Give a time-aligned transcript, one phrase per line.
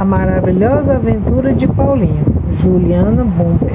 [0.00, 3.70] A Maravilhosa Aventura de Paulinho, Juliana Bumper.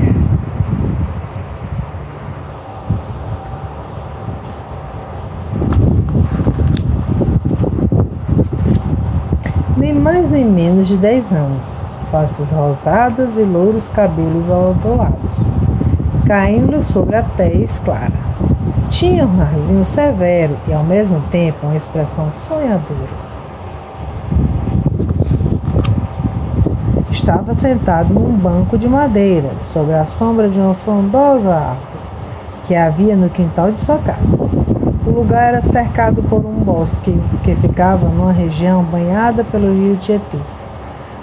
[9.78, 11.78] Nem mais nem menos de 10 anos,
[12.10, 15.38] faces rosadas e louros cabelos ondulados,
[16.26, 18.12] caindo sobre a tez clara.
[18.90, 23.35] Tinha um narzinho severo e, ao mesmo tempo, uma expressão sonhadora.
[27.26, 31.80] Estava sentado num banco de madeira, sob a sombra de uma frondosa árvore
[32.66, 34.38] que havia no quintal de sua casa.
[35.08, 40.38] O lugar era cercado por um bosque que ficava numa região banhada pelo rio Tietê,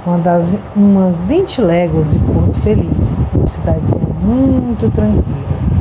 [0.05, 5.72] uma das, umas 20 léguas de Porto Feliz, uma cidadezinha muito tranquila.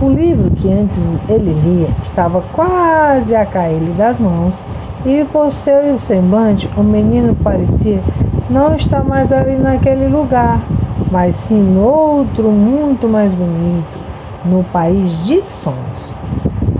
[0.00, 4.62] O livro que antes ele lia estava quase a cair-lhe das mãos,
[5.04, 8.00] e por seu semblante o menino parecia
[8.48, 10.62] não estar mais ali naquele lugar,
[11.10, 13.98] mas sim outro muito mais bonito,
[14.44, 16.14] no país de sons.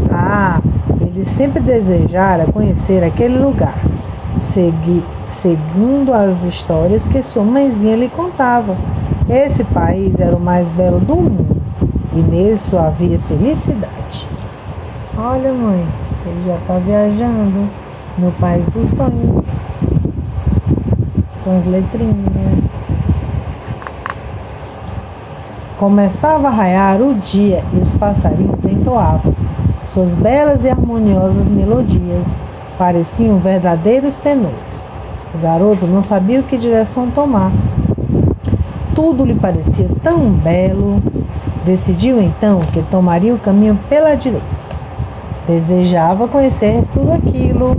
[0.08, 0.60] Ah,
[1.00, 3.82] ele sempre desejara conhecer aquele lugar,
[4.38, 8.76] segui, segundo as histórias que sua mãezinha lhe contava.
[9.28, 11.47] Esse país era o mais belo do mundo
[12.12, 14.28] e nisso havia felicidade.
[15.16, 15.86] Olha, mãe,
[16.26, 17.68] ele já está viajando
[18.18, 19.66] no país dos sonhos,
[21.44, 22.64] com as letrinhas.
[25.76, 29.32] Começava a raiar o dia e os passarinhos entoavam
[29.88, 32.26] suas belas e harmoniosas melodias.
[32.76, 34.90] Pareciam verdadeiros tenores.
[35.34, 37.50] O garoto não sabia que direção tomar.
[38.94, 41.02] Tudo lhe parecia tão belo,
[41.64, 44.46] Decidiu então que tomaria o caminho pela direita.
[45.46, 47.76] Desejava conhecer tudo aquilo,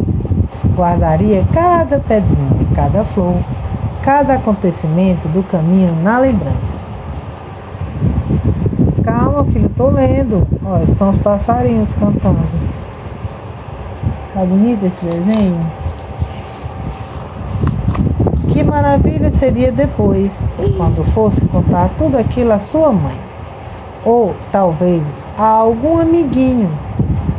[0.75, 3.37] guardaria cada pedrinha, cada flor,
[4.01, 6.85] cada acontecimento do caminho na lembrança.
[9.03, 10.47] Calma, filho, estou lendo.
[10.65, 12.39] Olha, são os passarinhos cantando.
[14.33, 15.59] Tá bonito esse desenho?
[18.51, 23.28] Que maravilha seria depois, quando fosse contar tudo aquilo à sua mãe
[24.05, 25.01] ou talvez
[25.37, 26.69] a algum amiguinho.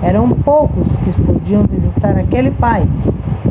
[0.02, 3.10] Eram poucos que podiam visitar aquele país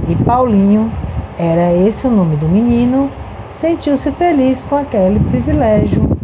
[0.10, 0.92] e Paulinho,
[1.38, 3.12] era esse o nome do menino,
[3.56, 6.18] sentiu-se feliz com aquele privilégio.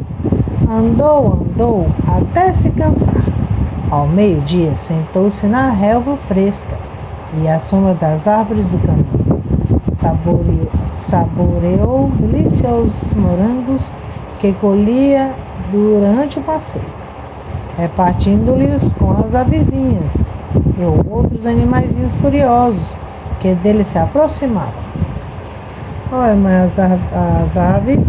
[0.68, 3.24] Andou, andou até se cansar.
[3.92, 6.76] Ao meio-dia, sentou-se na relva fresca
[7.40, 9.44] e à sombra das árvores do caminho.
[9.96, 13.92] Saboreou, saboreou deliciosos morangos
[14.40, 15.32] que colhia
[15.72, 16.86] durante o passeio,
[17.78, 20.16] repartindo-lhes com as avizinhas
[20.78, 22.98] e outros animaizinhos curiosos
[23.40, 24.86] que dele se aproximavam.
[26.12, 28.08] Olha, mas as, as aves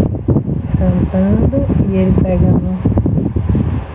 [0.79, 2.77] cantando e ele pegando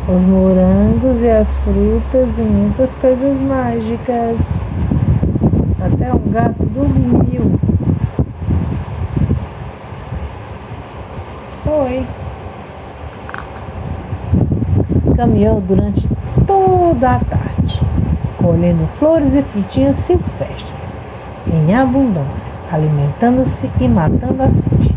[0.07, 4.61] os morangos e as frutas e muitas coisas mágicas.
[5.79, 7.59] Até um gato dormiu.
[11.65, 12.20] Oi
[15.15, 16.07] caminhou durante
[16.45, 17.81] toda a tarde,
[18.37, 20.97] colhendo flores e frutinhas silvestres,
[21.47, 24.95] em abundância, alimentando-se e matando a sede.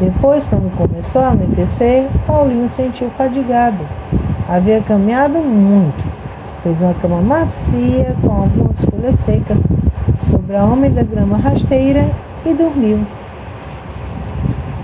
[0.00, 3.78] Depois, quando começou a anoitecer, Paulinho sentiu fadigado.
[4.48, 6.04] Havia caminhado muito.
[6.62, 9.58] Fez uma cama macia com algumas folhas secas
[10.20, 12.10] sobre a úmida grama rasteira
[12.44, 13.00] e dormiu.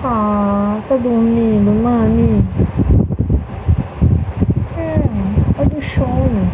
[0.04, 2.44] Ah, tá dormindo, mami?
[5.82, 6.48] Sono.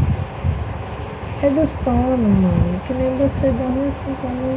[1.43, 2.81] É do sono, mãe.
[2.87, 4.57] Que nem você dorme assim também.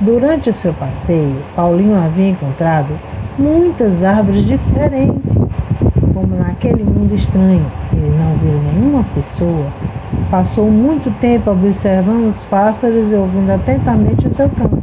[0.00, 2.98] Durante o seu passeio, Paulinho havia encontrado
[3.38, 5.62] muitas árvores diferentes.
[6.12, 9.66] Como naquele mundo estranho, ele não viu nenhuma pessoa.
[10.30, 14.82] Passou muito tempo observando os pássaros e ouvindo atentamente o seu canto.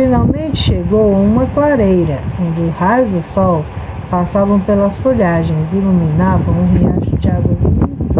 [0.00, 3.62] Finalmente chegou a uma clareira, onde raios do sol
[4.10, 8.16] passavam pelas folhagens e iluminavam um riacho de águas limpas.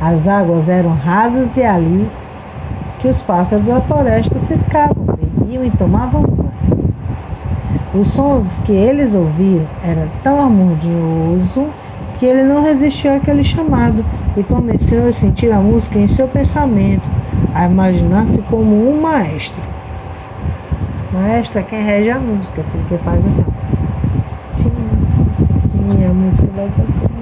[0.00, 2.08] As águas eram rasas e ali
[3.00, 6.94] que os pássaros da floresta ciscavam, bebiam e tomavam banho.
[8.00, 11.66] Os sons que eles ouviam eram tão harmonioso
[12.20, 14.04] que ele não resistiu àquele chamado
[14.36, 17.23] e começou a sentir a música em seu pensamento
[17.54, 19.62] a imaginar-se como um maestro.
[21.12, 23.52] Maestro é quem rege a música, porque faz assim, ó.
[24.56, 24.72] Sim,
[25.12, 25.26] sim,
[25.68, 27.14] sim, a música vai tocando.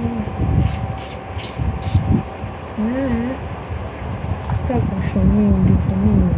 [2.79, 3.35] É.
[4.69, 6.31] Tá com o chuminho de caminho.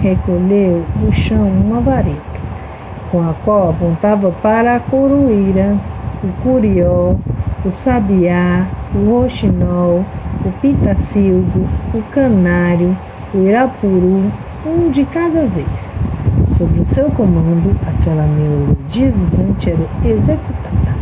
[0.00, 2.40] Recolheu do chão uma vareta,
[3.10, 5.76] com a qual apontava para a coruíra,
[6.24, 7.14] o curió,
[7.64, 10.04] o sabiá, o roxinol,
[10.44, 12.96] o pitacilgo, o canário,
[13.34, 14.30] o irapuru,
[14.66, 15.94] um de cada vez.
[16.48, 20.94] Sob o seu comando, aquela melodia vibrante era executada,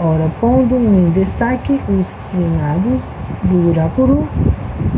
[0.00, 3.06] ora pondo em destaque os trinados
[3.44, 4.26] do irapuru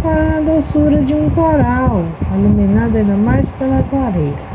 [0.03, 4.55] para a doçura de um coral, iluminado ainda mais pela clareira.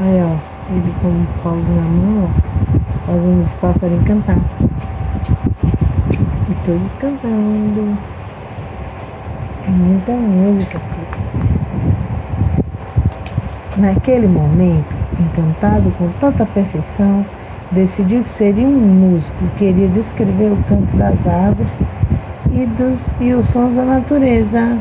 [0.00, 0.36] Aí, ó,
[0.70, 4.38] ele com um pausa na mão, ó, fazendo os passarinhos cantar.
[6.50, 7.98] E todos cantando.
[9.66, 10.80] É muita música.
[13.76, 17.24] Naquele momento, encantado com tanta perfeição,
[17.70, 21.70] decidiu que seria um músico queria descrever o canto das árvores
[22.52, 24.78] e, dos, e os sons da natureza.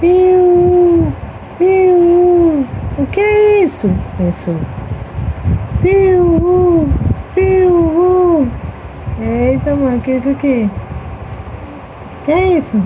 [0.00, 1.12] Piu,
[1.58, 2.66] piu,
[2.98, 3.90] o que é isso?
[4.16, 4.56] pensou.
[5.82, 6.88] Piu,
[7.34, 8.48] piu,
[9.20, 10.70] eita o que é isso aqui?
[12.24, 12.80] Que é isso?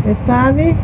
[0.00, 0.76] Você sabe?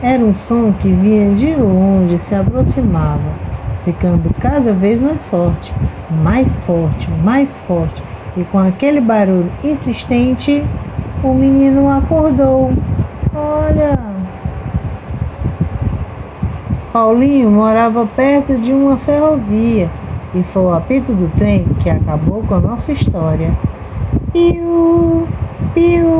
[0.00, 3.20] Era um som que vinha de longe se aproximava,
[3.84, 5.74] ficando cada vez mais forte,
[6.22, 8.00] mais forte, mais forte.
[8.36, 10.64] E com aquele barulho insistente,
[11.24, 12.70] o menino acordou.
[13.34, 13.98] Olha!
[16.92, 19.90] Paulinho morava perto de uma ferrovia
[20.34, 23.50] e foi o apito do trem que acabou com a nossa história.
[24.32, 25.26] Piu,
[25.74, 26.11] piu.